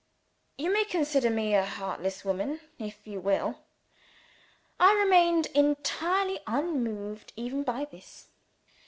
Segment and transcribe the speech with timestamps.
[0.57, 3.59] You may consider me a heartless woman if you will.
[4.79, 8.25] I remained entirely unmoved even by this.